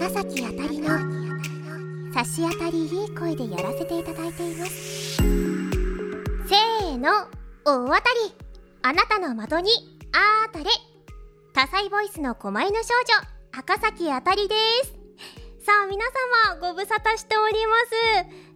[0.00, 0.88] 赤崎あたりの
[2.14, 5.16] 差し当たりいい声でやらせていただいています。
[5.16, 7.10] せーの
[7.66, 8.34] 大当たり。
[8.80, 9.68] あなたの窓に
[10.14, 10.70] あーたれ。
[11.52, 12.94] 多彩ボイスの狛犬少
[13.52, 14.54] 女赤崎あたりで
[14.84, 14.94] す。
[15.66, 16.02] さあ皆
[16.56, 17.76] 様ご無沙汰しておりま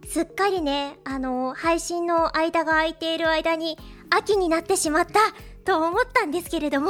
[0.07, 0.13] す。
[0.13, 3.77] すっかりねあの配信の間が空いている間に
[4.09, 5.19] 秋になってしまった
[5.63, 6.89] と思ったんですけれども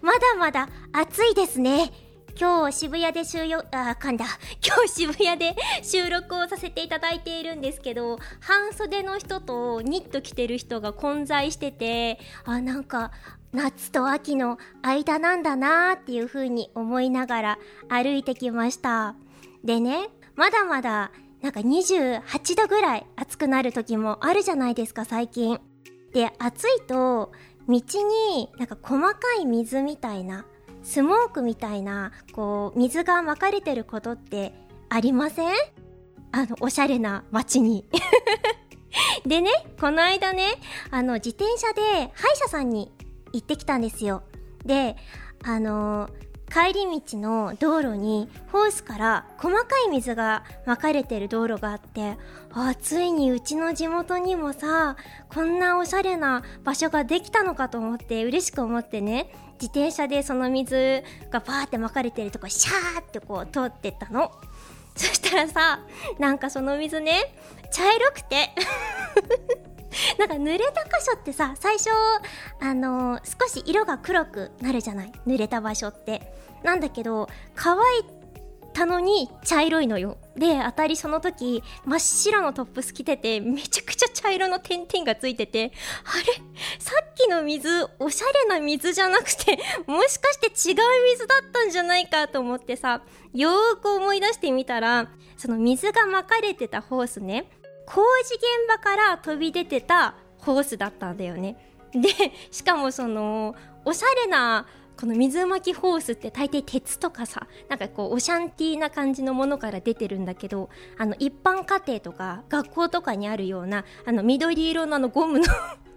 [0.00, 1.90] まだまだ暑いですね。
[2.38, 4.26] 今日渋谷で収容、あ、噛んだ。
[4.62, 13.10] 今日渋谷で収録をさせていただいているんですけど、半袖の人とニット着てる人が混在してて、あ、なんか、
[13.52, 19.14] 夏と秋の間なんだなーっていう風に思いながら歩いてきました。
[19.64, 25.58] でね、まだまだ、なんか28度ぐらい暑くなる時もあるじゃないですか、最近。
[26.12, 27.32] で、暑いと、
[27.66, 30.44] 道になんか細かい水みたいな、
[30.86, 34.54] スモークみたいな、こう、水がまかれてることって
[34.88, 35.52] ありません？
[36.30, 37.84] あの、おしゃれな街に。
[39.26, 40.44] でね、この間ね、
[40.92, 41.82] あの、自転車で
[42.14, 42.92] 歯医者さんに
[43.32, 44.22] 行ってきたんですよ。
[44.64, 44.96] で、
[45.44, 46.08] あの、
[46.48, 52.16] 帰り道の道路にホースから細かい水がまかれてる道路があって
[52.52, 54.96] あついにうちの地元にもさ
[55.28, 64.30] こんなおしゃれな場所ができたのかと思って嬉しく思ってね自転車でその水がバーってまかれてるとこシャーってこう通ってったの。
[64.96, 65.80] そしたらさ
[66.18, 67.34] なんかその水ね
[67.70, 68.50] 茶色くて。
[70.18, 71.88] なんか濡れた箇所ってさ最初
[72.60, 75.12] あのー、少し色が黒くなるじゃない？
[75.26, 76.34] 濡れた場所って。
[76.62, 77.80] なんだけど乾い
[78.76, 85.72] たのに茶色いのよで当たりその時真っ白のトップス着ててめちゃくちゃ茶色の点々がついてて
[86.04, 86.24] あれ？
[86.78, 90.76] さっきの水おしゃれな水じゃなくてもしかして違う
[91.12, 93.00] 水だったんじゃないかと思ってさ
[93.32, 97.48] よーく思い出してみたらその水がまかれてたホースね
[97.86, 101.56] 工事現場から飛び出てたホースだったんだよね。
[101.92, 102.08] で、
[102.50, 103.54] しかもその、
[103.84, 104.66] おしゃれな、
[104.98, 115.46] この水巻きホースって大抵鉄とかさ、なんかこう、オシャンティーな感じのものから出てるんだけど、あの、一般家庭とか学校とかにあるような、あの、緑色のあのゴムの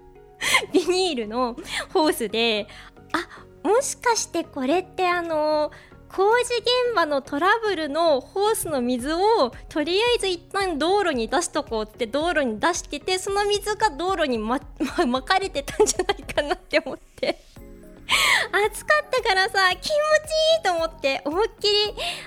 [0.74, 1.56] ビニールの
[1.94, 2.68] ホースで、
[3.14, 5.72] あ、もしかしてこれってあの
[6.10, 14.60] 工事現場のトラブルのホースの水をとりあえず一旦道路に出しとこうって道路に出しててその水が道路にま、
[14.98, 17.40] ま、まかれてたんじゃないかなって思って。
[18.70, 19.94] 暑かったからさ気持ちい
[20.60, 21.72] いと思って思いっきり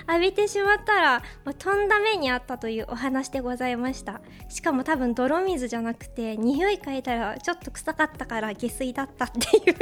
[0.09, 9.77] 浴びてしまったら、まあ、とんだ目にあったというお話でございましたしかも多分泥水じゃなくて匂い嗅いだらちょっと臭かったから下水だったっていう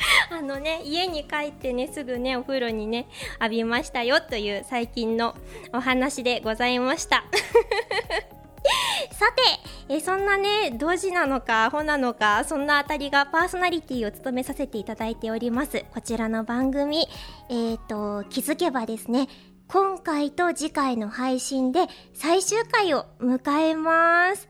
[0.30, 3.08] あのね、家に帰ってね、すぐね、お風呂にね、
[3.40, 5.34] 浴びましたよという最近の
[5.72, 7.24] お話でございました。
[9.12, 9.42] さて、
[9.88, 15.84] えそんなね、同時なのか、アホなのか、そんなあたりがパーソナリティを務めさせていただいております。
[15.92, 17.06] こちらの番組、
[17.48, 19.28] えっ、ー、と、気づけばですね、
[19.68, 24.48] 今回と次回の配信で最終回を迎えます。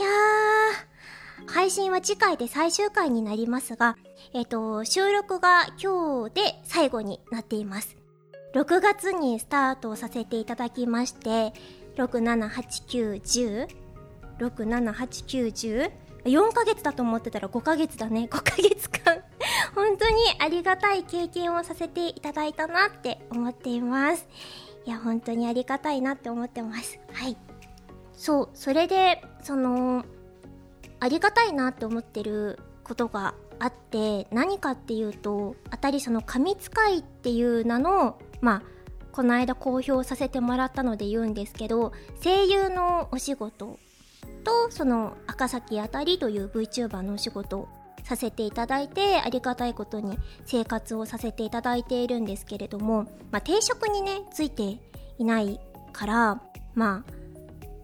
[0.00, 3.96] いやー、配信は次回で最終回になりますが、
[4.32, 7.96] えっ、と、収録が今日で最後になっています。
[8.54, 11.52] 6月にスタートさせていただきまして、
[11.96, 13.68] 6、7、8、9、10、
[14.38, 15.92] 6、7、8、9、10、
[16.24, 18.28] 4ヶ月だと思ってたら5ヶ月だね。
[18.28, 19.22] 5ヶ月間
[19.74, 24.26] 本当にありがたい経験をさせていただいたなって思っています。
[24.86, 26.98] いや、本当にありがたいなって思ってます。
[27.12, 27.36] はい。
[28.12, 30.04] そう、それで、その、
[31.00, 38.62] ありがたいなって思ってることがあって何かっていうと当たりその神使いっていう名のまあ
[39.14, 43.78] この間公表させてもらったので言うんですけど声優のお仕事
[44.42, 47.68] とその赤崎あたりという VTuber のお仕事
[48.02, 54.80] させていただいてありがたいことに生活をさせていただいているんですけれども、まあ、定職にねついて
[55.18, 55.60] いない
[55.92, 56.42] から
[56.74, 57.23] まあ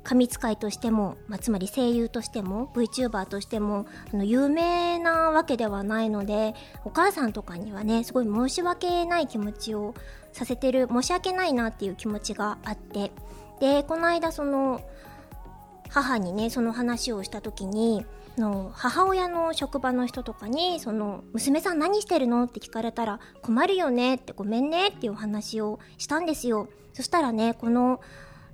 [0.02, 6.54] 神使いとしても、まあ、つまり声優としても VTuber としてもあの有名なわけではないので
[6.84, 9.94] お母さんとかにはねすごい申し訳ない気持ちを
[10.32, 13.12] させてる申し訳ないなっていう気持ちがあって
[13.60, 14.80] でこの間その
[15.90, 18.04] 母にねその話をした時に
[18.38, 22.44] の母親の職場の人とかにその娘さん何してるの？
[22.44, 26.68] って聞かれたら困るよねってごめんねっていうお話をしたんですよ。
[26.92, 28.00] そしたらねこの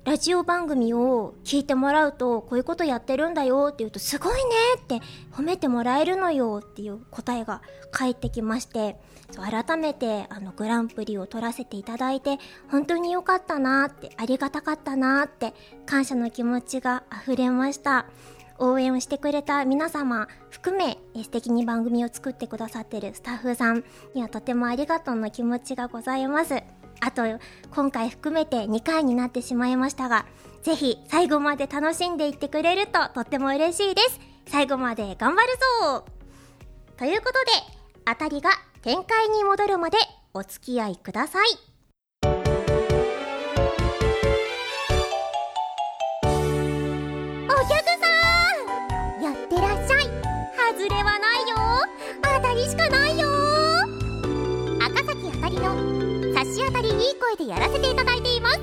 [0.07, 4.41] ラジオ番組を聞いてもらうとこういうことやってるんだよって言うとすごいね
[4.77, 5.01] って
[5.33, 7.61] 褒めてもらえるのよっていう答えが
[7.91, 8.95] 返ってきまして
[9.35, 12.37] 改めてあのグランプリを取らせていただいて
[12.69, 15.53] 本当に良かったなってありがたかったなって
[15.85, 18.05] 感謝の気持ちが溢れました。
[18.59, 23.83] 応援をしてくれた皆様含め素敵に番組を作ってくださってるスタッフさん
[24.15, 26.63] にはとてもありがとうの気持ちがございます。
[26.99, 27.21] あと
[27.71, 30.25] 今回含めて2回になってしまいましたが
[30.63, 34.19] ぜひ最後まで楽しんでいってくれるととっても嬉しいです。
[34.47, 35.53] 最後まで頑張る
[35.91, 36.05] ぞ。
[36.97, 37.51] ということで
[38.05, 38.49] あたりが
[38.81, 39.97] 展開に戻るまで
[40.33, 41.66] お付き合いください。
[56.97, 58.59] いい声でやらせていただいています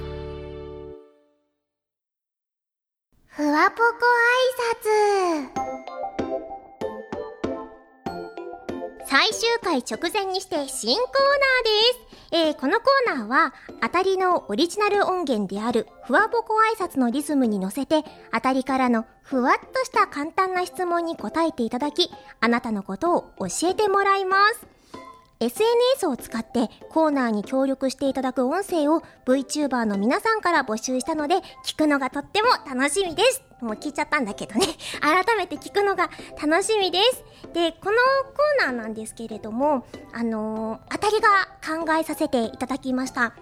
[3.26, 3.84] ふわぽこ
[4.32, 5.75] 挨拶
[9.06, 11.64] 最終回直前にして新コーナー
[12.08, 12.36] です。
[12.36, 18.02] えー、このコーナーは、あたりのオリジナル音源である、ふわぼこ挨拶のリズムに乗せて、
[18.32, 22.10] あたりからのふわっとした簡単な質問に答えていただき、
[22.40, 24.74] あなたのことを教えてもらいます。
[25.44, 33.43] SNS を使ってコーナーに協力していただく音声を VTuber の皆さんから募集したので聞くのがとっても楽しみです。
[33.61, 34.67] もう聞いちゃったんだけどね。
[35.00, 36.11] 改めて聞くのが
[36.41, 37.25] 楽しみです。
[37.52, 37.96] で、この
[38.35, 41.29] コーナーなんですけれども、あのー、当たりが
[41.85, 43.35] 考えさせていただきました。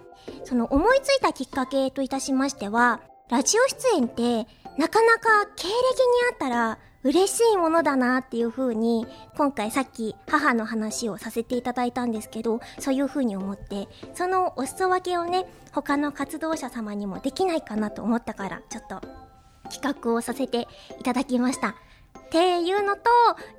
[0.45, 4.47] その思いついたきっかけといたしましては、ラジオ出演って
[4.77, 5.73] なかなか経歴に
[6.31, 9.05] あったら嬉しいものだなっていう風に、
[9.35, 19.01] 今回さっき母の話をさせていただいたんですけど、そういう風に思って、そのお裾分けをね、他の活動者様にもできないかなと思ったから、ちょっと
[19.69, 20.67] 企画をさせて
[20.99, 21.75] いただきました。
[22.33, 23.01] っていうのと、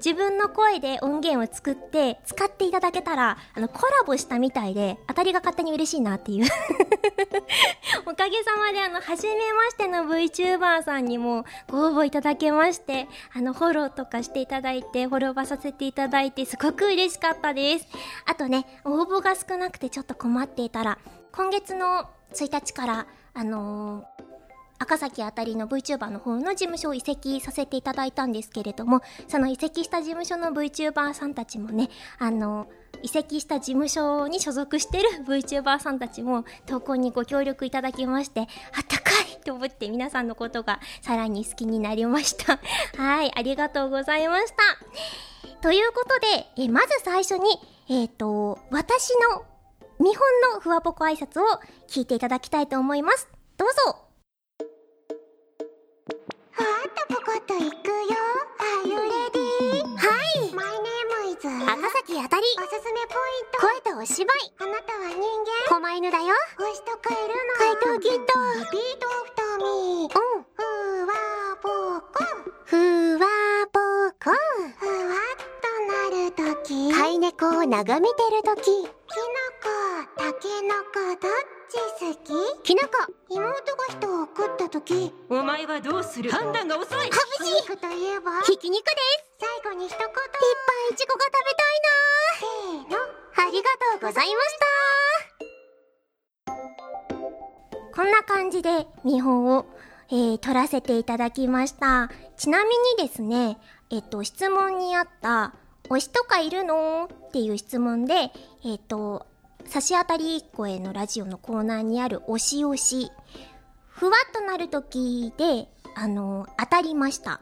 [0.04, 6.46] 自分の声で音源を作って使っていただけたら、あの、コラボしたみたいで、当たりが勝手に嬉しいなっていう
[8.04, 17.86] おかげさまで、あの、初めましての VTuber さんにもご応募いただけまして、あの、フォローとかしていただいて、フォローバーさせていただいて、すごく嬉しかったです。
[18.26, 20.98] あとね、応募が少なくてちょっと困っていたら、
[21.30, 24.23] 今月の1日から、あのー
[24.84, 32.68] 赤崎あたりの VTuber の方の事務所を移籍させていただいたんですけれども、その移籍した事務所の VTuber さんたちもね、あの、
[33.02, 38.46] 移籍した事務所に所属してる VTuber さんたちも投稿にご協力いただきまして、あっ
[38.86, 42.60] たかいと思って皆さんのことがさらに好きになりました。
[42.96, 45.58] はい、ありがとうございました。
[45.60, 47.58] ということで、えまず最初に、
[47.88, 49.44] えっ、ー、と、私の
[49.98, 50.18] 見本
[50.52, 51.46] のふわぽこ挨拶を
[51.88, 53.28] 聞いていただきたいと思います。
[53.56, 54.03] どうぞ
[56.54, 58.14] ふわっとぽこっといくよ。
[58.58, 59.82] Are you ready?
[59.96, 60.06] は
[60.38, 60.54] い。
[60.54, 62.42] My name is 赤崎あたり。
[62.58, 63.58] おすすめポイント。
[63.60, 64.36] 声とお芝居。
[64.60, 65.80] あなたは人間？
[65.80, 66.34] 狛犬だよ。
[66.56, 67.54] 星とカエルの。
[67.58, 70.14] 怪盗キッドリピートオフタミー。
[70.14, 70.46] うん。
[70.54, 70.60] ふ
[71.06, 71.12] わ
[71.60, 71.68] ぽ
[72.00, 72.22] こ
[72.64, 73.26] ふわ
[73.72, 73.80] ぽ
[74.12, 74.30] こ
[74.78, 79.66] ふわっとなるとき飼い猫を眺めてるとききのこ
[80.16, 81.30] たけのこどっ
[81.74, 82.14] ち好
[82.62, 82.94] ききのこ
[83.28, 83.52] 妹が
[83.90, 86.30] 人を送ったときお前はどうする？
[86.30, 86.98] 判断が遅い。
[86.98, 87.08] ハ
[87.40, 88.42] ブ肉といえば？
[88.42, 89.48] ひき肉です。
[89.64, 89.98] 最後に一言。
[89.98, 90.20] いっぱ
[90.90, 91.32] いいちごが食
[92.38, 92.98] せーの。
[93.36, 93.64] ありが
[93.98, 94.66] とうございました。
[97.96, 99.66] こんな感じで見本を、
[100.10, 102.08] えー、撮らせていただきました。
[102.36, 103.58] ちなみにですね
[103.90, 105.54] えっと質問にあった
[105.88, 107.08] 推しとかいるの？
[107.10, 108.30] っていう質問で
[108.64, 109.26] えっと
[109.66, 113.12] 差し当たり声のラジオのコーナーにある推し推し。
[113.88, 117.40] ふわっとなる時で、あの、当たりました。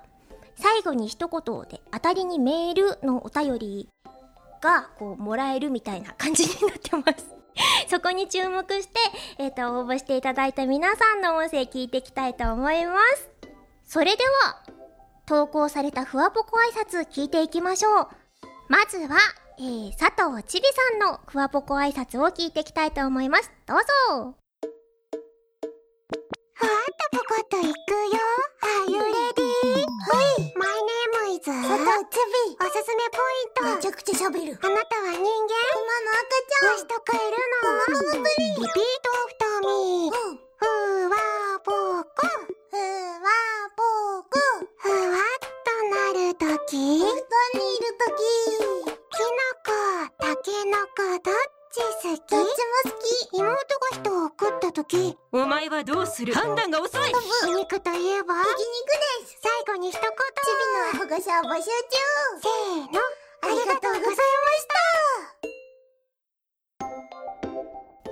[0.57, 3.89] 最後に一言で、当たりにメールのお便り
[4.61, 7.33] が、こう、もらえるみたいな感じになってます。
[7.89, 8.95] そこに注目して、
[9.39, 13.31] えっ、ー、と、応募していただいた皆さんの音声聞いていきたいと思います。
[13.85, 14.63] それでは、
[15.27, 18.09] 投稿されたふわぽこ挨拶聞いていきましょう。
[18.69, 19.17] まずは、
[19.59, 23.51] えー、佐藤ちびさんのふわぽこ挨拶を聞いていきたいと思います。
[23.67, 23.85] どうぞ。
[26.55, 26.75] ふわっ
[27.13, 27.73] とぽこっといくよ。
[28.63, 29.05] Are you ready?
[29.05, 29.13] は
[30.39, 30.53] い。
[30.57, 31.69] My name is 佐藤
[32.11, 32.17] ち
[32.49, 32.57] び。
[32.59, 33.77] おすすめポイント。
[33.77, 34.59] めちゃくちゃ喋る。
[34.63, 35.21] あなたは人間？
[35.21, 36.73] 馬の赤ちゃん。
[36.73, 37.87] 虫とカエルの？
[37.87, 39.12] プリンリピート
[55.85, 56.33] どうする？
[56.35, 57.13] 判断が遅い。
[57.49, 58.35] お肉といえば？
[58.43, 58.57] ひ肉
[59.25, 59.39] です。
[59.43, 60.03] 最後に一言。
[60.03, 60.15] チ
[60.95, 61.65] ビの保護者を募集。
[61.65, 61.73] 中
[62.41, 63.01] せーの。
[63.45, 64.75] ありがとうございました。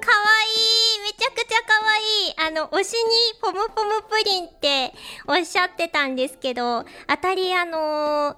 [0.01, 0.57] かわい
[0.97, 1.01] い。
[1.05, 2.01] めちゃくちゃかわい
[2.31, 2.35] い。
[2.39, 3.01] あの、推しに
[3.41, 4.93] ポムポムプリンって
[5.29, 8.37] おっしゃってたんですけど、当たりあのー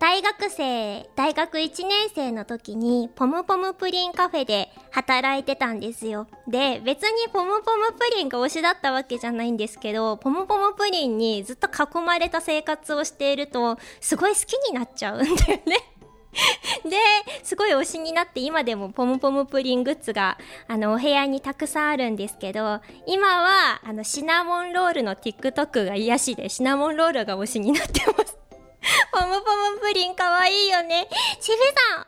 [0.00, 6.26] 大学生、大学1年生の時に、ポムポムプリンカフェで働いてたんですよ。
[6.46, 15.98] で、別にポムポムプリンが推しだったわけじゃないんですけど、ポムポムプリンにずっと囲まれた生活をしていると、すごい好きになっちゃうんだよね。
[16.84, 16.96] で、
[17.42, 28.38] すごい推しになって今でもポムポムプリングッズが、あの、お部屋にたくさんあるんですけど、今は、あの、シナモンロールの TikTok が癒しで、シナモンロールが推しになってます。
[29.12, 31.08] ポムポムプリンかわいいよね。
[31.40, 31.56] ちび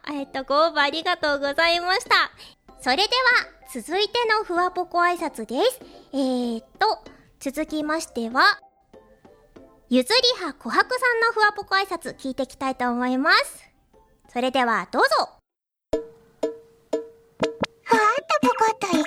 [0.07, 2.31] さん、えっと、ご応募ありがとうございました。
[2.83, 3.09] それでは、
[3.73, 5.81] 続いてのふわぽこ挨拶です。
[6.13, 7.05] えーっと、
[7.39, 8.59] 続きましては、
[9.91, 13.71] ゆずりはこはくさんのふわぽこ挨拶聞いていきたいと思います。
[14.33, 15.09] それでは、どうぞ。
[17.83, 19.03] ふわっとぽこっといくよ。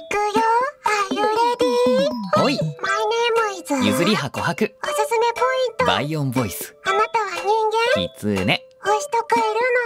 [0.86, 2.44] Are you ready?
[2.44, 2.60] おい。
[2.60, 4.76] My name is ゆずりはこはく。
[4.84, 5.86] おすすめポイント。
[5.86, 6.76] バイオンボイス。
[6.86, 7.48] あなたは人
[8.02, 8.08] 間？
[8.08, 9.46] キツネ星とかいる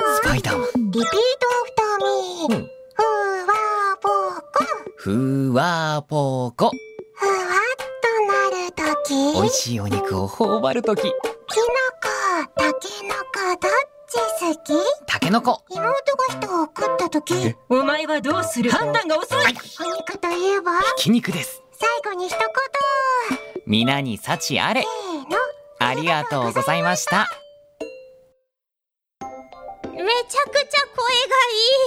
[0.10, 0.15] の？
[0.17, 0.91] スパイダーマン。
[0.91, 1.98] リピートアフター
[2.50, 2.77] ミーうん
[5.07, 6.69] ふわぽこ。
[7.15, 7.39] ふわっ
[8.03, 9.13] となるとき。
[9.35, 11.03] 美味しいお肉を頬張るとき。
[11.03, 11.17] きのこ
[12.57, 13.23] たけのこ
[13.61, 13.71] どっ
[14.09, 14.73] ち好き？
[15.05, 15.93] たけのこ妹が
[16.41, 17.35] 人を送ったとき。
[17.35, 17.55] え？
[17.69, 19.43] お前はどうする判断が遅い。
[19.43, 20.77] お肉といえば？
[20.97, 21.63] ひき肉です。
[21.71, 22.43] 最後に一言。
[23.65, 24.81] 皆に幸あれ。
[24.81, 25.37] せーの。
[25.79, 27.29] ありがとうございました。
[29.13, 31.31] めちゃくちゃ声が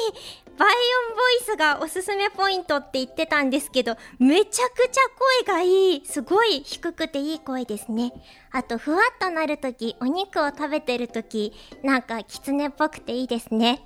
[0.09, 5.01] いいバイオンボイスがおすすめポイントって言ってたんですけど、めちゃくちゃ
[5.47, 6.03] 声がいい。
[6.05, 8.13] すごい低くていい声ですね。
[8.53, 13.81] あと、ふわっとなるとき、お肉を食べてるとき、なんか、狐っぽくていいですね。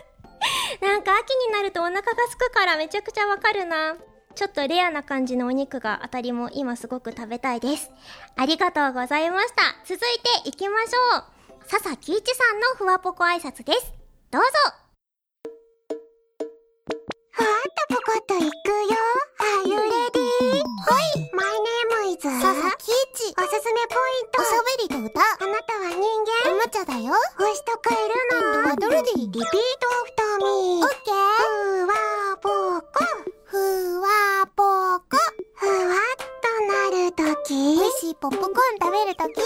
[0.80, 3.98] なんか、秋になるとお腹が空くからめちゃくちゃわかるな。
[4.34, 7.90] ちょっとレアな感じのお肉が当たりも今すごく食べたいです。
[8.36, 9.62] ありがとうございました。
[9.84, 11.24] 続いていきましょう。
[11.66, 13.92] 笹木一さんのふわぽこ挨拶です。
[14.30, 14.79] どうぞ。
[17.32, 17.52] ふわっ
[17.88, 18.50] とぽこっといくよ。
[19.38, 19.86] Are you ready?
[19.86, 21.30] はい。
[21.32, 24.42] My name is 佐々木一おすすめポイント。
[24.42, 25.20] おしゃべりと歌。
[25.20, 26.00] あなたは人
[26.44, 26.52] 間？
[26.52, 27.14] おもちゃだよ。
[27.38, 28.68] 星とかいるの。
[28.68, 31.14] はどれでいいリピートアフターミーオッケー。
[31.84, 31.94] ふわ
[32.42, 32.48] ぽ
[32.80, 32.88] こ。
[33.44, 34.08] ふわ
[34.56, 34.62] ぽ
[34.98, 35.16] こ。
[35.54, 39.44] ふわっとなるとき美味しいポップコーン食べるとききの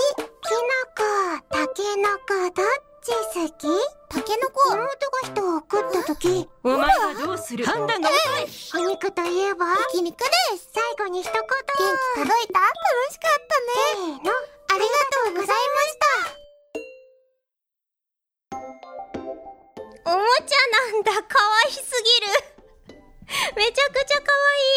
[0.96, 1.04] こ
[1.50, 2.66] たけのこどっ
[3.04, 3.68] ち好き
[4.08, 4.88] たけのこ妹が
[5.28, 7.66] 人を送ったときお前はどうする？
[7.66, 9.38] 判断が遅いお肉とい。
[9.40, 10.24] えばひき肉で
[10.56, 10.70] す。
[10.72, 11.42] 最後に一言。
[11.42, 12.60] 元気届いた？
[12.60, 12.72] 楽
[13.12, 13.66] しかったね。
[13.92, 14.32] せーの。
[14.32, 16.08] ありがとうございました。
[20.06, 20.56] おもちゃ
[20.92, 21.12] なんだ。
[21.28, 22.53] 可愛すぎる。
[23.56, 24.32] めちゃくちゃ可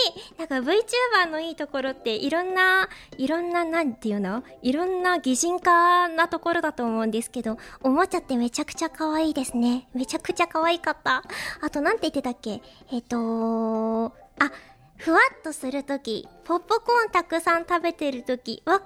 [0.08, 0.38] 愛い。
[0.38, 2.88] なんか VTuber のいいところっていろんな、
[3.18, 4.44] いろんな、なんていうの？
[4.62, 9.88] いろんな擬人化なところだと思うんですけど、おもちゃってめちゃくちゃ可愛いですね。
[9.94, 11.24] めちゃくちゃ可愛かった。
[11.62, 12.62] あとなんて言ってたっけ？
[12.92, 14.06] えっ、と
[14.39, 14.51] あ、
[14.98, 18.86] ふわっとするとき、ポップコーンたくさん食べてるとき、わか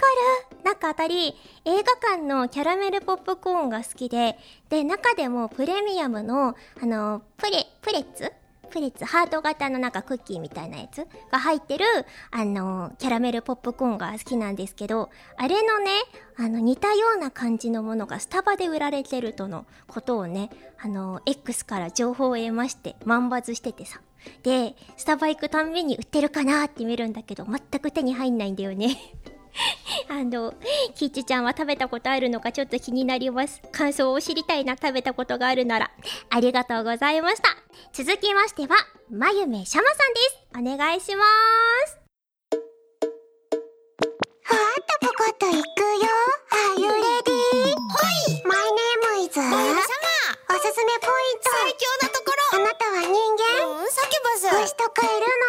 [0.51, 0.63] る？
[0.63, 4.37] なんかあたり、映画館のキャラメルポップコーンが好きで、
[4.69, 8.33] で、中でもプレミアムの、あの、プレ、プレッツ？
[8.71, 11.05] プレッツ、ハート型のなんかクッキーみたいなやつ？
[11.31, 11.85] が入ってる、
[12.31, 15.91] あの、キャラメルポップコーンが好きなんですけど、あれのね、
[16.37, 20.49] あの、似たような感じのものがスタバで売られてるとのことをね、
[20.79, 24.01] あの、X から情報を得まして、万バズしててさ。
[24.43, 28.97] で、スタバ行くたんびに売ってるかなって見るんだけど、全く手に入んないんだよね。
[30.09, 30.53] あの、
[30.95, 33.61] キッチちゃんは食べたことあるのかちょっと気になります。
[33.71, 35.91] 感想を知りたいな、食べたことがあるなら。
[36.29, 37.49] ありがとうございました。
[37.93, 38.75] 続きましては、
[39.09, 40.73] まゆめしゃまさんです。
[40.73, 41.23] お願いしま
[41.87, 41.97] す。
[44.43, 45.61] ふわっとぽこっといくよ
[46.51, 46.97] Are you ready?
[46.99, 46.99] は
[48.27, 53.13] い My name is おすすめポイント最強なところあなたは人間？
[53.79, 55.40] うんサキュバス星とかいるの？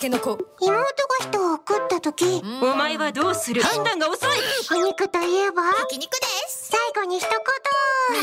[0.00, 0.82] ケノコ妹が
[1.20, 2.24] 人を送ったとき
[2.62, 3.60] お前はどうする？
[3.60, 4.30] 判断が遅い。
[4.72, 6.70] お肉といえばひき肉です。
[6.72, 7.30] 最後に一言。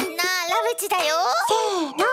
[0.07, 0.29] みんなラ
[0.74, 1.13] ブチだよ。
[1.48, 2.05] せーの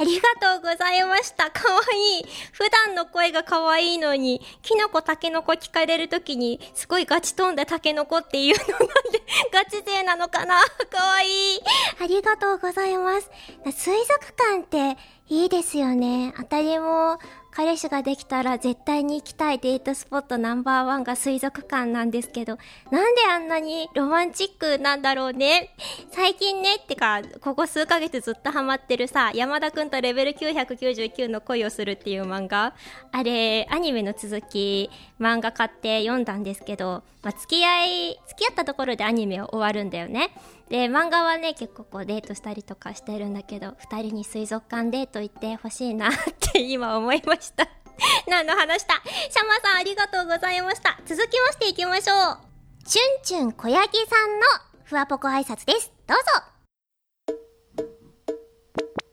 [0.00, 1.50] ありがとうございました。
[1.50, 2.24] かわいい。
[2.52, 10.58] 普段の声がかわいいのに、キノコタケノコ聞かれるときに、すごいガチ飛んだタケノコっていうのなんで、 ガチ勢なのかな
[10.90, 11.60] かわいい。
[12.02, 13.30] ありがとうございます。
[13.72, 16.32] 水族館っていいですよね。
[16.34, 17.18] 当たりも
[17.60, 22.56] 彼氏ができたら絶対に行きたいデートスポットナンバーワンが水族館なんですけど、
[22.90, 25.68] なんであんなにロマンチックなんだろうね？
[26.10, 32.72] 最近ね、ってか、ここ数ヶ月ずっとハマってるさ、山田くんとレベル999の恋をするっていう漫画。
[33.12, 34.88] あれ、アニメの続き、
[35.20, 40.30] 漫画買って読んだんですけど、まあ、付き合い、付き合ったところでアニメは終わるんだよね。
[40.70, 46.12] で、漫画はね、結構こうデートしたりとかしてるんだけど、二人に水族館デート行ってほしいなっ
[46.52, 47.68] て今思いました。
[48.26, 50.98] 何の話したシャマさんありがとうございました。
[51.04, 52.38] 続きましていきましょう。
[52.84, 54.46] チュンチュン小焼さんの
[54.84, 55.92] ふわぽこ挨拶です。
[56.06, 56.24] どうぞ。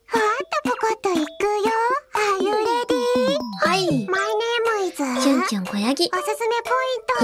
[0.05, 1.27] ふわっとぽこといくよ。
[5.47, 6.17] チュンチュン小ヤギお。
[6.17, 6.71] すすめポ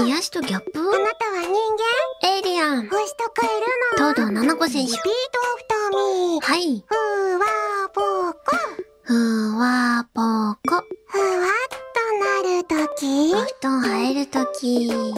[0.00, 0.16] イント。
[0.16, 1.50] 癒しとギャップあなたは人
[2.22, 2.36] 間？
[2.36, 2.88] エイリアン。
[2.88, 3.66] 星とカエル
[4.00, 4.14] の？
[4.14, 4.96] 東堂七子選手リピー。
[4.96, 6.44] トオフトミー。
[6.44, 6.84] はい。
[6.86, 6.94] ふ
[7.38, 7.44] わ
[7.92, 8.00] ぽ
[8.32, 8.40] こ。
[9.02, 10.84] ふわぽこ。
[11.06, 13.34] ふわっとなるとき。
[13.34, 14.88] お布団入るとき。
[14.88, 15.12] きのこ、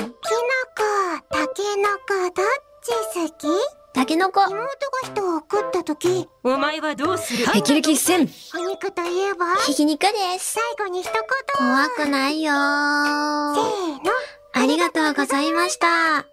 [1.31, 2.47] たけのこ、どっ
[2.83, 3.47] ち好き？
[3.95, 4.41] たけのこ。
[4.51, 4.59] 妹
[5.07, 7.45] が人を送ったとき、お前はどうする？
[7.47, 8.29] 霹靂戦。
[8.55, 10.09] お肉といえば、ひき肉で
[10.39, 10.55] す。
[10.55, 11.23] 最後に一言。
[11.57, 12.57] 怖くないよせー。
[12.57, 14.13] ーの。
[14.53, 15.87] ありがとうございました。
[16.19, 16.25] あ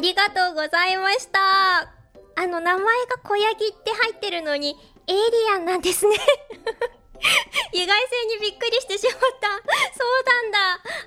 [0.00, 1.38] りがとうございました。
[2.38, 5.22] あの、名前が小ヤギって入ってるのに、エイリ
[5.54, 6.16] アンなんですね。
[7.72, 9.48] 意外性にびっくりしてしまった。
[9.48, 10.58] そうなんだ。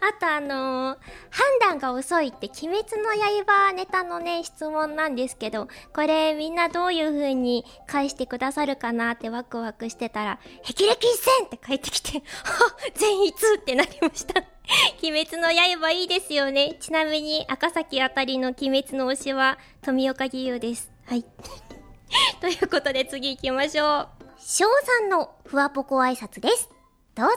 [0.09, 3.09] あとあのー判断が遅いって鬼滅の
[3.45, 12.21] 刃ネタのね、質問なんですけど、これみんなどういう風に返してくださるかなってワクワクしてたら、ヘキレキ一戦って返ってきて、は
[12.89, 14.43] っ全一ってなりました。
[15.01, 15.49] 鬼滅の
[15.79, 16.77] 刃いいですよね。
[16.79, 20.91] ちなみに赤崎あたりの鬼滅の推しは富岡義勇です。
[21.05, 21.25] はい。
[22.41, 24.18] ということで次行きましょう。
[24.41, 26.69] 翔さんのふわぽこ挨拶です。
[27.13, 27.36] どうぞ。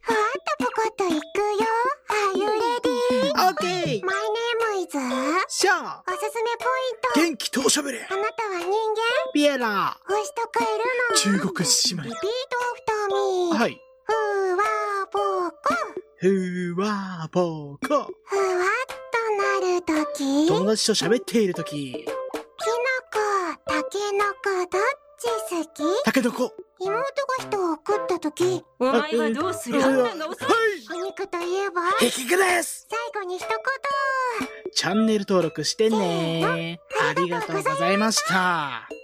[0.00, 1.20] ふわっとぽこっといくよ。
[2.34, 2.56] Are you ready?
[3.32, 4.90] オッケー My name is
[5.48, 7.90] シャーおすすめポイン元気とおしゃべ。
[7.90, 8.72] あなたは人間？
[9.34, 11.40] ビエラ星とカエルの？
[11.40, 12.26] 中国姉妹リピート
[12.72, 13.58] オフトミー。
[13.58, 13.78] はい。
[14.04, 14.12] ふ
[14.56, 14.64] わ
[15.12, 15.54] ぽこ。
[16.18, 17.78] ふわぽこ。
[17.88, 18.08] ふわっ
[19.12, 20.48] となるとき。
[20.48, 21.92] 友達と喋っているとき。
[21.92, 22.06] きの
[23.68, 24.82] タケノコどっ
[25.18, 25.82] ち好き？
[26.04, 26.52] タケノコ。
[26.78, 27.02] 妹が
[27.40, 28.62] 人を怒った時。
[28.78, 29.80] お前はどうする？
[29.80, 30.48] 判断が遅い。
[30.94, 31.82] お肉といえば？
[31.98, 32.86] 壁具です。
[32.88, 33.48] 最後に一言。
[34.72, 36.78] チャンネル登録してね。
[37.10, 38.88] ありがとうございました。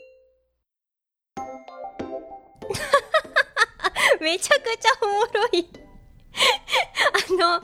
[4.20, 5.68] めちゃくちゃおもろい。
[7.28, 7.62] あの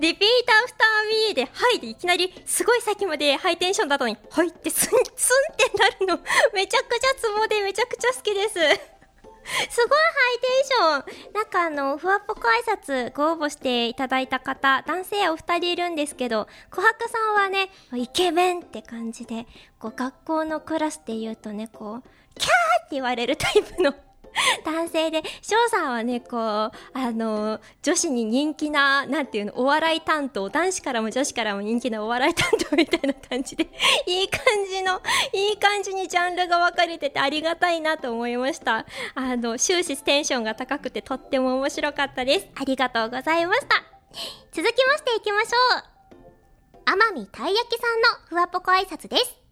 [0.00, 5.00] リピーター2ーウーで、はいでいきなり、すごいさっきまでハイテンションだったのに、はいってすん、すんっ
[5.56, 6.18] てなるの、
[6.54, 8.94] めちゃくちゃツボでめちゃくちゃ好きです。
[9.68, 10.04] すごいハ
[10.36, 19.46] イテンションなんかあの、ふわっぽく挨拶ご応募していただいた方、男性お二人いるんですけど、琥珀さんはね、イケメンって感じで、
[19.78, 22.02] こう学校のクラスで言うとね、こう、
[22.38, 22.52] キャー
[22.86, 23.94] って言われるタイプの
[24.64, 33.68] 男性で、翔さんはね、こう、あの、女子に人気な、なんていうの、お笑い担当、男子からも女子からも人気なお笑い担当みたいな感じで、
[34.06, 35.00] いい感じの、
[35.32, 38.86] いい感じにジャンルが分かれててありがたいなと思いました。
[39.14, 42.48] あの、終始テンションが高くてとっても面白かったです。
[42.54, 43.82] ありがとうございました。
[44.52, 45.94] 続きましていきましょう。
[46.86, 49.43] 天海たい焼きさんのふわぽこ挨拶です。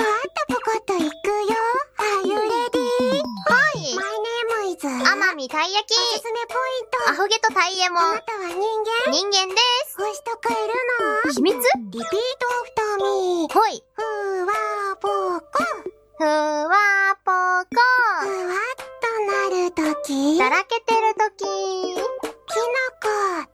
[0.00, 0.12] ふわっ
[0.48, 1.12] とぽこっといくよ。
[2.00, 2.40] Are you ready?
[2.40, 3.92] はい。
[3.94, 5.92] My name is 天海たい焼き。
[5.92, 7.12] おすすめポイント。
[7.12, 8.22] アホゲとタイエモンあな。
[8.22, 9.98] たは人間人間です。
[9.98, 10.72] 星とカエル
[11.28, 11.52] の秘密？
[11.90, 12.08] リピート
[12.48, 13.52] オフトミー。
[13.52, 13.84] ほい。
[13.92, 14.00] ふ
[14.46, 14.56] わ
[15.02, 15.08] ぽ
[15.38, 15.52] こ。
[16.16, 17.76] ふわぽこ。
[18.22, 20.38] ふわっとなるとき。
[20.38, 21.44] だらけてるとき。
[21.44, 22.64] きの
[23.00, 23.04] こ、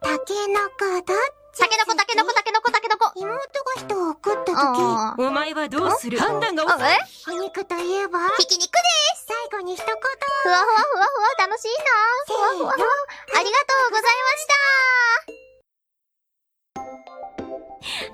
[0.01, 1.17] たけのこ、どっ
[1.57, 3.13] ちたけのこ、たけのこ、たけのこ、たけのこ。
[3.17, 3.41] 妹が
[3.81, 6.19] 人を送ったとあお前はどうする？
[6.19, 6.81] 判断が遅い
[7.35, 8.79] お肉といえば、ひき肉で
[9.17, 9.27] す。
[9.27, 9.87] 最後に一言。
[9.87, 11.85] ふわふわふわふわ楽しいな。
[12.27, 12.87] ふわふわふわ。
[13.41, 14.17] ありがとうござい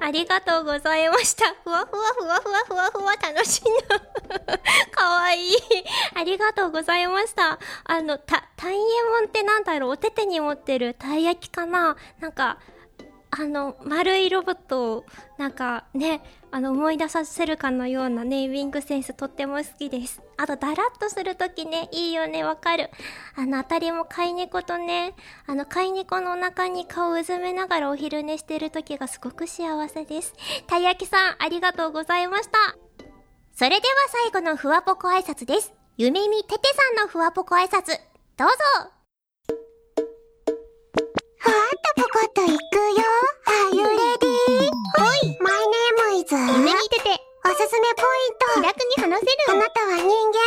[0.00, 1.54] ありがとうございました。
[1.64, 4.00] ふわふわふわふわふわふわ楽しいな。
[4.90, 5.56] かわいい。
[6.14, 7.58] ありがとうございました。
[7.84, 9.90] あの、た、タイエモンってなんだろう？
[9.92, 11.96] お手手に持ってるたい焼きかな？
[12.20, 12.58] なんか、
[13.34, 15.06] あの、丸いロボットを、
[15.38, 20.20] なんかね、あの、思い出させるかのようなネーミングセンスとっても好きです。
[20.36, 22.90] あと、だらっとするときね、いいよね、わかる。
[23.34, 25.14] あの、あたりも飼い猫とね、
[25.46, 30.34] あの、飼い猫のお腹に顔をうずめながらお昼寝してるときがすごく幸せです。
[30.66, 32.58] たい焼きさん、ありがとうございました。
[33.54, 35.72] それでは最後のふわぽこ挨拶です。
[35.96, 37.98] ゆめみててさんのふわぽこ挨拶、
[38.36, 38.48] どう
[38.84, 39.01] ぞ
[47.54, 48.46] すすめポイント。
[48.54, 49.32] 気楽に話せる。
[49.50, 50.06] あなたは人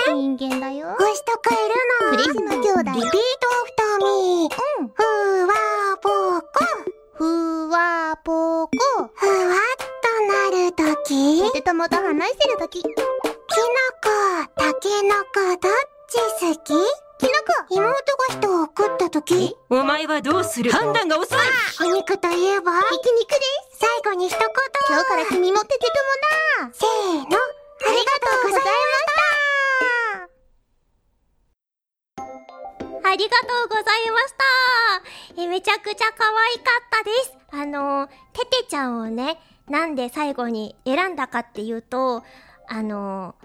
[0.09, 0.95] 間人間だよ。
[0.99, 4.53] 虫とかいるのクリスマ兄弟リピートアフターミー。
[4.79, 4.87] うん。
[4.89, 5.01] ふ
[5.47, 5.53] わ
[6.01, 6.09] ぽ
[6.41, 6.47] こ。
[7.13, 8.71] ふわぽこ。
[9.13, 11.41] ふわっとなるとき。
[11.41, 12.81] 寝て友と話してるとき。
[12.81, 12.93] キノ
[14.03, 14.09] コ、
[14.55, 15.71] タケノコ、どっ
[16.07, 17.04] ち好き？
[17.17, 17.31] キノ
[17.67, 17.75] コ。
[17.75, 17.95] 妹が
[18.29, 19.55] 人を送ったとき。
[19.69, 20.71] お前はどうする？
[20.71, 21.39] 判断が遅い
[21.81, 23.35] お肉といえばひき肉で
[23.71, 23.79] す。
[23.79, 24.47] 最後に一言。
[24.89, 25.85] 今日から君もてて
[26.59, 26.73] 友だ。
[26.73, 27.23] せーの。
[27.23, 27.39] ありがと
[28.47, 28.65] うございまし
[33.03, 33.09] た。
[33.09, 34.33] ありがとうございまし
[35.35, 35.41] た。
[35.41, 37.33] え、めちゃくちゃ可愛かったです。
[37.51, 42.23] あの、ててちゃんをね、なんで最後に選んだかっていうと、
[42.67, 43.35] あの、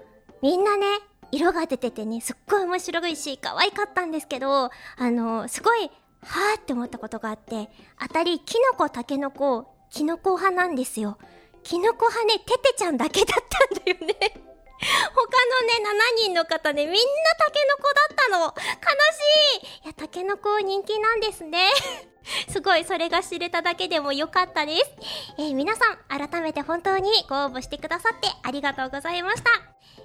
[0.43, 0.87] みんなね、
[1.33, 5.91] 色が出ててね、すっごい面白いし、可愛かったんですけど、あの、すごい、
[6.23, 11.19] はーって思ったことがあって、あたり、キノコ、タケノコ、キノコ派なんですよ。
[11.63, 14.41] キノコ派ね、テテちゃんだけだったんだよね。
[14.81, 15.75] 他のね、
[16.23, 17.01] 7人の方ね、みんな
[17.39, 18.45] タケノコだったの。
[18.47, 19.85] 悲しい。
[19.85, 21.69] いや、タケノコ人気なんですね。
[22.49, 24.91] すごい、それが知れただけでも良かったです。
[25.39, 29.51] えー皆さん、改めて本当にご応募してくださってありがとうございました。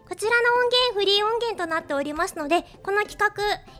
[0.08, 3.32] こちらの音源、フリー音源となっておりますので、この企画、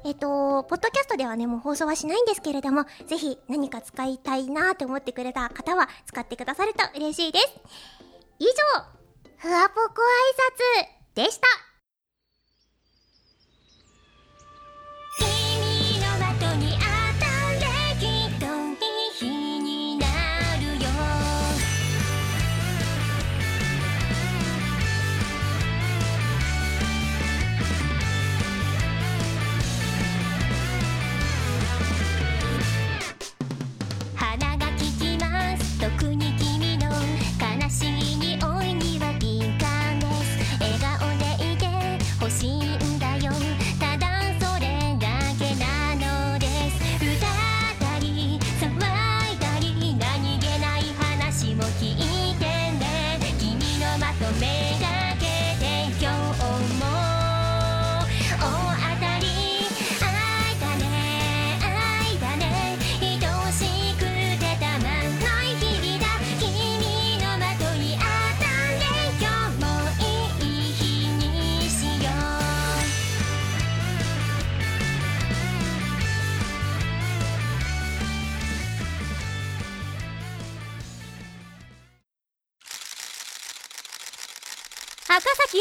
[0.06, 7.48] えっ、と、ポッドキャストではね、もう放送はしないんですけれども、ぜひ何か使いたいなーって思ってくれた方は、使ってくださると嬉しいです。
[8.40, 8.52] 以上、
[9.38, 10.02] ふわぽこ
[11.16, 11.65] 挨拶でした。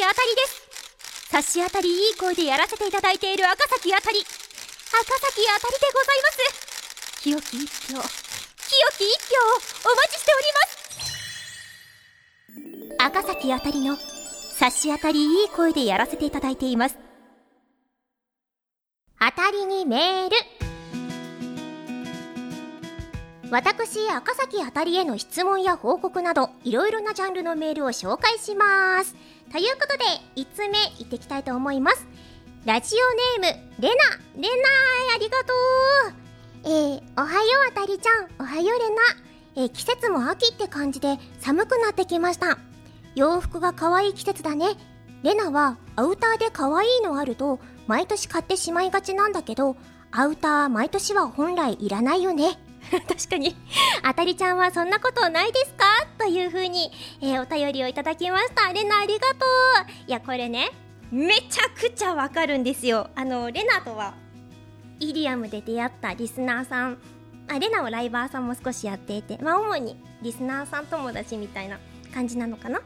[0.05, 0.63] あたりです。
[1.31, 4.21] 差し当たりいい声でやらせていただいている赤崎あたり。
[4.21, 4.37] 赤崎
[5.49, 6.39] あたりでございます。
[7.23, 8.03] 清き一票清
[8.99, 9.45] き一票を
[9.93, 10.75] お待ちしております。
[12.99, 16.97] 赤崎あたりの差し当たりいい声でやらせていただいています。
[19.19, 20.37] 当たりにメール。
[23.51, 29.15] 私、赤崎あたりへの質問や報告など、いろいろなジャンルのメールを紹介します。
[29.55, 32.09] ということで、5つ目いっていきたいと思います。
[32.65, 32.97] ラジ
[33.41, 34.43] オネーム、レナ。
[34.43, 34.69] レナ
[35.15, 35.55] ありがと
[36.09, 36.65] う。
[36.65, 38.29] えー、おはようあたりちゃん。
[38.41, 38.97] おはようレナ。
[39.55, 42.59] えー、季節も秋って感じで寒くなってきました。
[43.15, 44.71] 洋服が可愛い季節だね。
[45.23, 49.77] レナはアウターで可愛いのあると毎年買ってしまいがちなんだけど、
[50.11, 52.59] アウター毎年は本来いらないよね。
[53.09, 53.57] 確かに。
[54.03, 55.85] あたりちゃんはそんなことないですか？
[56.19, 58.73] という風に、えーお便りをいただきました。
[58.73, 60.09] レナありがとう。
[60.09, 60.71] いや、これね、
[61.11, 63.11] めちゃくちゃわかるんですよ。
[63.15, 64.15] あの、レナとは、
[65.01, 66.99] イリアムで出会ったリスナーさん、
[67.49, 71.79] あ、レナはライバーさんも少しやっていて、まあ、主にリスナーさん友達みたいな
[72.13, 72.81] 感じなのかな？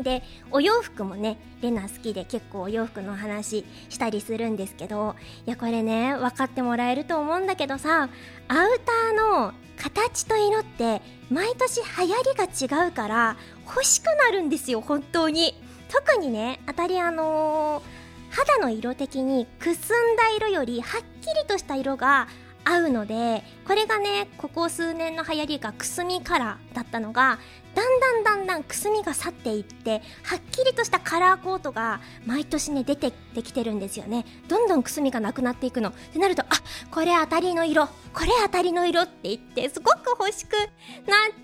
[0.00, 5.14] で、お洋服もね、レナ好きで結構お洋服の話したりするんですけど、
[5.46, 8.08] いやこれね、分かってもらえると思うんだけどさ、
[8.48, 15.54] アウターの形と色って毎年流行りが違うから欲しくなるんですよ、本当に。
[15.88, 18.04] 特にね、当たりあのー
[18.34, 22.26] 肌の色的にくすんだ色よりはっきりとした色が
[22.64, 27.38] 合うのでこれがねここ数年の流行りがくすみカラーだったのが
[27.74, 34.24] だんだんだんだんくすみが去っていってはっきりとしたカラーコートが毎年ね出てきてるんですよね。
[34.48, 35.90] どんどんくすみがなくなっていくの。
[35.90, 36.46] ってなるとあ
[36.92, 40.68] これ当たりの色これ当たりの色って言ってすごく欲しくなっ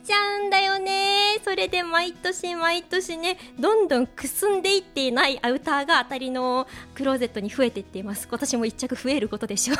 [0.04, 1.40] ちゃうんだよね。
[1.44, 8.28] それで毎年毎年ねどんどんくすんでいっていないアウターが当たりのクローゼットに増えていっています。
[8.28, 9.76] 今年も1着増えることでしょう。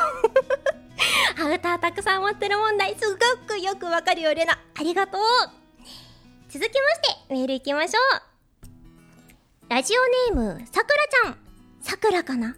[1.39, 5.21] アウターたくさん持ってる問題すごくよくわかるよレナありがとう
[6.49, 6.69] 続きまし
[7.27, 8.21] てメールいきましょう
[9.69, 11.37] ラジオネームさくらちゃん
[11.81, 12.55] さくらかな？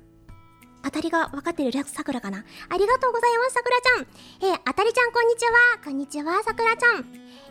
[0.84, 2.43] 当たりが分かってる略さくらかな？
[2.69, 4.51] ありがとうございます、さくらちゃん。
[4.51, 5.51] えー、あたりちゃんこんにちは。
[5.82, 7.06] こんにちは、さくらちゃん。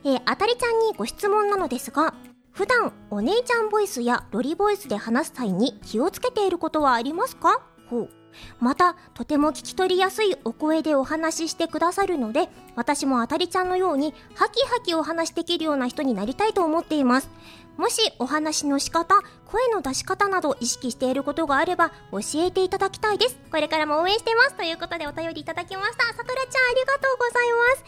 [0.05, 2.13] えー、あたりちゃんにご質問なのですが、
[2.51, 7.63] 普段お姉ちゃんボイスやロリボイスで話す際に気をつけていることはありますか？
[7.89, 8.11] ほう。
[8.61, 17.31] また、とても聞き取りやすいお声でお話ししてくださるので、私もあたりちゃんのように、ハキハキお話しできるような人になりたいと思っています。
[17.77, 23.37] もしお話の仕方、声の出し方など意識していることがあれば教えていただきたいです。
[23.51, 24.55] これからも応援してます。
[24.55, 26.05] ということでお便りいただきました。
[26.15, 27.85] さくらちゃんありがとうございます。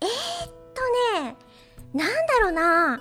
[0.00, 1.36] えー、っとね、
[1.94, 3.00] なんだろうな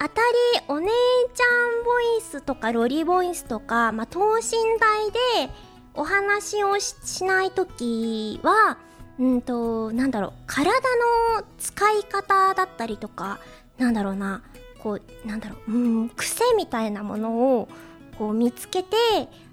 [0.00, 0.88] 当たりお姉
[1.34, 1.44] ちゃ
[1.80, 4.42] んボイスとかロリボイスとか、まあ、等身
[4.78, 5.52] 大で
[5.98, 8.78] お話をしないときは、
[9.18, 13.40] うんと、なんだろう、体の使い方だったりとか、
[13.78, 14.42] なんだろうな、
[14.78, 17.68] こう、なんだろう、うん、癖みたいなものを、
[18.16, 18.96] こう見つけて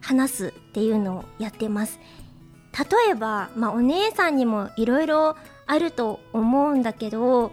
[0.01, 1.99] 話すっていうのをやってます。
[2.77, 7.51] 例えば、まあ、お姉さんにもいろいろあると思うんだけど、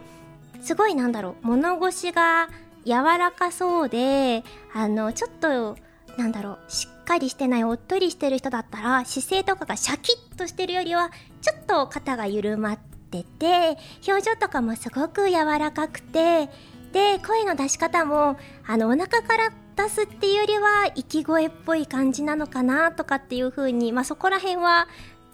[0.61, 2.47] すごいなんだろう、物腰が
[2.85, 5.77] 柔らかそうで、あの、ちょっと、
[6.17, 11.11] なんだろう、しっっかりしてないおっとりしてる人だったら姿勢とかがシャキッとしてるよりは
[11.41, 16.49] ちょっと肩が緩まってて表情とかもすごく柔らかくて
[16.93, 24.87] で声の出し方もあのお腹から出すっていうよりは息声っぽい感じなのかなとかっていう風にまあそこら辺は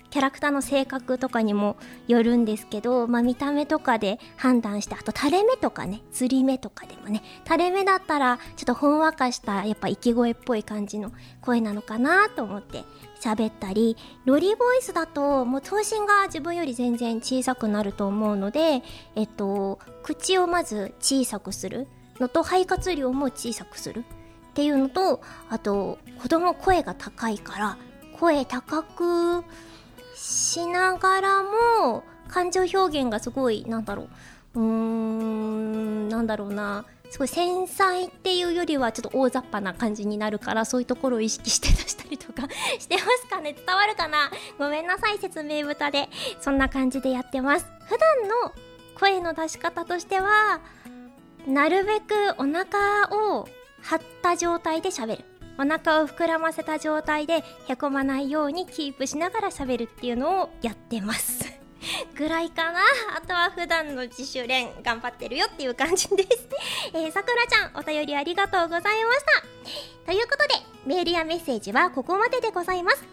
[0.09, 12.83] キャラクターの性格とかにもよるんですけど、まあ、見た目とかで判断してあと垂れ目とかね釣り目とかでもね垂れ目だったらちょっとほんわかしたやっぱ息声っぽい感じの声なのかなと思って
[13.21, 18.81] 喋ったりロリーボイスだともう頭身が自分より全然小さくなると思うので
[19.15, 21.87] えっと口をまず小さくする
[22.19, 24.03] のと肺活量も小さくする。
[24.49, 27.77] っていうのとあと子供声が高いから
[28.19, 29.43] 声高く
[30.21, 34.03] しながらも感情表現がすごいなんだろ
[34.53, 34.59] う。
[34.59, 36.85] うーんなんだろうな。
[37.09, 43.53] すごい繊細っていうよりはちょっと大雑把な感じになるからそういうところを意識して出したりとか してますかね。
[43.53, 44.29] 伝わるかな？
[44.59, 46.09] ごめんなさい説明豚で。
[46.41, 47.65] そんな感じでやってます。
[47.87, 48.53] 普段の
[48.99, 50.59] 声の出し方としては
[51.47, 53.47] なるべくお腹を
[53.81, 55.25] 張った状態で喋る。
[55.59, 61.43] お腹を膨らませた状態でへこまないようにキープしながら喋るっていうのをやってます。
[62.15, 62.79] ぐらいかな。
[63.15, 66.47] あとは普段の自主練頑張ってるよっていう感じです。
[66.95, 69.25] えー、さくらちゃんお便りありがとうございまし
[70.05, 70.11] た。
[70.11, 70.53] ということで
[70.85, 73.03] メールやメッセージはここまででございます。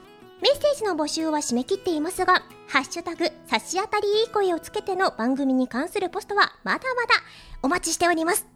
[0.41, 7.15] メッセージの募集は締め切っていますが、ハッシュタグ、差し当たりいい声をつけての番組に関するポストはまだまだ
[7.63, 8.47] お待ちしております。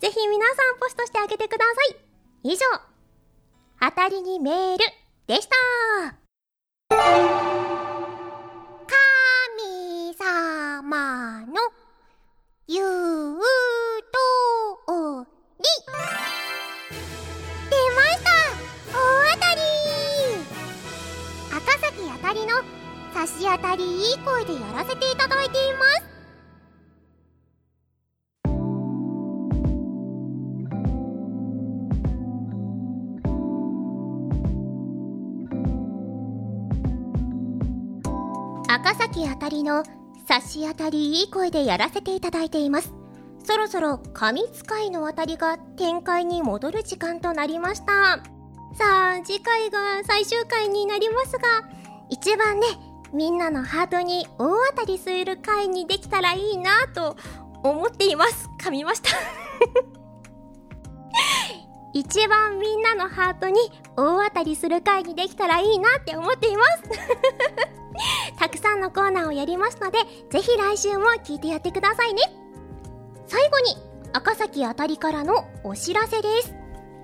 [0.00, 1.96] ぜひ皆さんポストしてあげてください。
[2.42, 2.64] 以上、
[3.82, 4.84] 当たりにメール
[5.26, 5.56] でした。
[6.90, 6.98] 神
[10.14, 11.54] 様の
[12.68, 15.24] 言う通
[15.58, 15.64] り。
[17.70, 18.28] 出ました。
[18.92, 18.94] 大
[19.32, 19.60] 当たり。
[21.56, 22.62] 赤崎あたりの
[23.14, 25.39] 差し当たりいい声でやらせていただ
[39.50, 39.84] りの
[40.26, 42.94] 差し当たりいい声でやらせていただいています。
[43.44, 48.20] そろそろ神使いのあたりが展開に戻る時間となりました。
[48.74, 51.42] さあ、次回が最終回になりますが、
[52.08, 52.66] 一番ね、
[53.12, 57.16] みんなのハートに大当たりする回にできたらいいなと
[57.62, 58.48] 思っています。
[58.60, 59.10] 噛みました
[61.92, 63.58] 一番みんなのハートに
[63.96, 66.82] 大当たりする回にできたらいいなって思っています
[68.38, 69.98] たくさんのコーナーをやりますので、
[70.30, 72.22] ぜひ来週も聞いてやってくださいね。
[73.26, 73.76] 最後に、
[74.12, 76.60] 赤崎あたりからのお知らせです。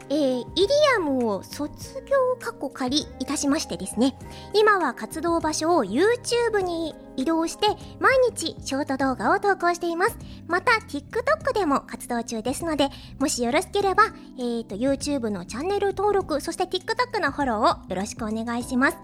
[0.09, 4.16] えー、イリアムを卒業過去仮いたしましてですね、
[4.54, 7.66] 今は活動場所を YouTube に移動して、
[7.98, 10.16] 毎日ショート動画を投稿しています。
[10.46, 14.04] また、TikTok でも活動中ですので、もしよろしければ、
[14.38, 18.98] えーと、YouTube のチャンネル登録、そして TikTok のフォローをよろしくお願いします。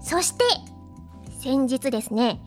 [0.00, 0.44] そして、
[1.42, 2.40] 先日ですね、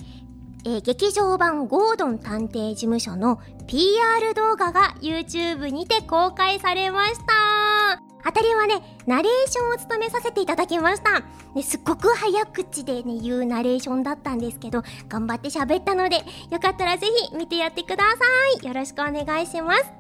[0.64, 8.02] えー、劇場版ゴードン探偵事務所の PR 動画が YouTube にて公開されました。
[8.24, 11.20] あたりはね、ナレーションを務めさせていただきました。
[11.54, 18.18] ね、すっごく早口でね、言うナレーションだったんですけど、頑張って喋ったので、よかったらぜひ見てやってくださ
[18.64, 18.66] い。
[18.66, 19.92] よろしくお願いします。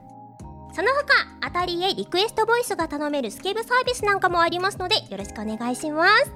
[0.74, 6.32] その他、アタリへリクエストボイスが頼めるスケブサービスなんかもありますので、よろしくお願いします。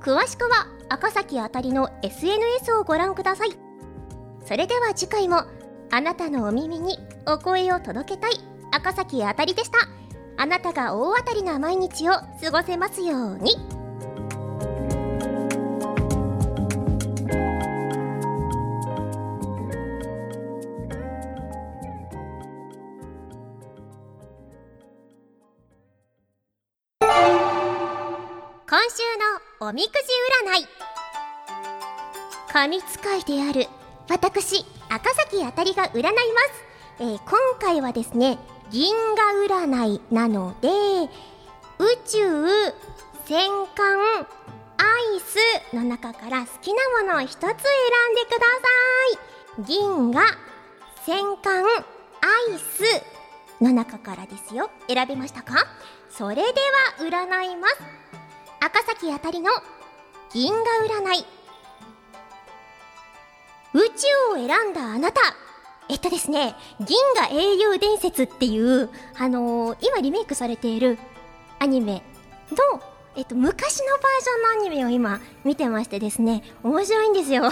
[0.00, 3.50] 詳しくは、赤崎あたりの SNS をご覧ください。
[4.44, 5.44] それでは次回も、
[5.90, 8.32] あなたのお耳にお声を届けたい
[8.72, 9.78] 赤崎あたりでした。
[10.36, 13.75] あなたが大当たりな毎日を過ごせますように。
[29.68, 29.98] おみくじ
[30.46, 30.68] 占い。
[32.52, 33.66] 神使いである
[34.08, 36.22] 私赤崎あたりが占います、
[37.00, 38.38] えー、今回はですね
[38.70, 41.10] 銀河占いなので宇
[42.06, 42.46] 宙
[43.24, 44.24] 戦艦ア
[45.16, 48.46] イスの中から好きなものを一つ選んでくだ
[49.58, 49.64] さい。
[49.64, 50.24] 銀河
[51.04, 51.68] 戦艦ア
[52.54, 52.84] イス
[53.60, 54.70] の中からですよ。
[54.86, 55.66] 選びましたか？
[56.08, 56.46] それでは
[57.00, 57.74] 占います。
[58.66, 59.48] 赤崎あたりの
[60.32, 60.64] 銀河
[61.00, 61.24] 占い。
[63.74, 65.20] 宇宙を選んだあなた。
[65.88, 70.98] えっとですね、銀河英雄伝説っていう、あのー、今リメイクされている
[71.60, 72.02] アニメ
[72.72, 72.82] の、
[73.14, 77.44] えっと、昔のバージョンのアニメを今見てましてですね、面白いんですよ。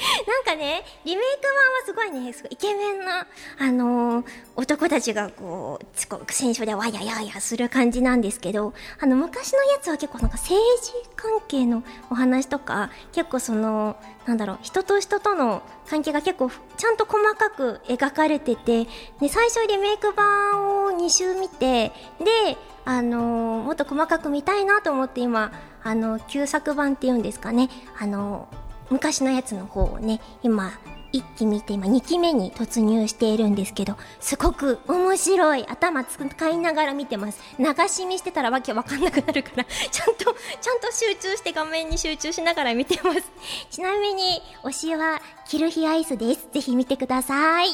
[0.26, 3.26] なんかね、リメイク版はすごいね、イケメンな、
[3.58, 18.84] あのー、男たちがこう、遅刻戦勝でわやややする感じなんですけど、あの、昔のやつは結構なんか政治関係のお話とか、結構その、なんだろう、人と人との関係が結構ちゃんと細かく描かれてて、
[19.20, 30.72] で、最初リメイク版を2周見て、で、あのー、もっと細かく見たいなと思って今、あの、旧作版っていうんですかね、あのー昔のやつの方をね、今、
[31.12, 35.66] 一期見て今2期目に突入しているんですけど、すごく面白い。
[35.66, 37.40] 頭使いながら見てます。
[37.58, 43.22] 流し見してたらわけわかんなくなるから、 ちゃんと、ちゃんと集中して画面に集中しながら見てます。
[43.70, 46.48] ちなみに、推しは、キルヒアイスです。
[46.52, 47.68] ぜひ見てください。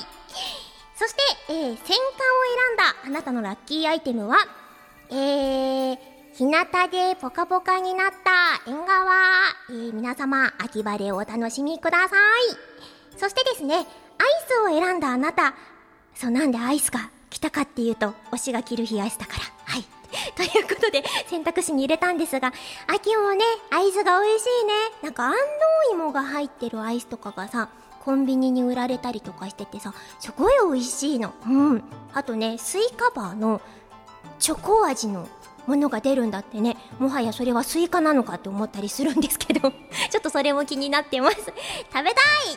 [0.95, 4.39] そして、えー、戦艦を選んだあなたのラッキーアイテムは、
[5.11, 9.15] えー、日向でポカポカになった縁側、
[9.71, 13.19] えー、皆様、秋晴れをお楽しみください。
[13.19, 13.85] そしてですね、アイ
[14.47, 15.55] スを選んだあなた、
[16.15, 19.45] そうなんでアイスが来たかっていうと、推しが着る日アイスだから。
[19.65, 19.85] はい。
[20.37, 22.53] ということで、選択肢に入れたんですが、
[22.87, 24.75] 秋もね、アイスが美味しいね。
[25.05, 27.71] なんか安納芋が入ってるアイスとかがさ、
[28.05, 31.33] コンビニに売られたりとかしててさ、すごい美味しいの。
[31.47, 31.83] うん。
[32.13, 33.63] あとね、スイカバーの
[34.39, 35.27] チョコ味の
[35.67, 36.77] ものが出るんだってね。
[36.99, 39.71] もはやそれはスイカなのかって思ったりするんですけど。
[40.11, 41.37] ちょっとそれも気になってます。
[41.37, 41.53] 食べ
[41.93, 42.13] たい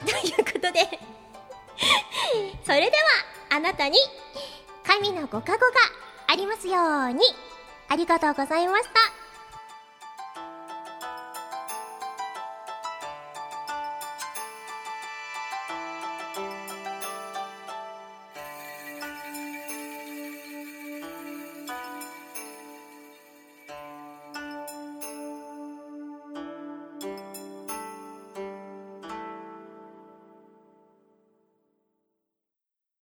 [0.05, 0.99] ということで。
[2.65, 3.03] それでは
[3.51, 3.97] あなたに
[4.85, 5.73] 神のご加護が
[6.27, 7.23] ありますように。
[7.87, 9.18] ありがとうございました。